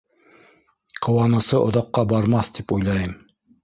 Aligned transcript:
Ҡыуанысы 1.07 1.55
оҙаҡҡа 1.69 2.09
бармаҫ 2.17 2.53
тип 2.61 2.79
уйлайым. 2.81 3.19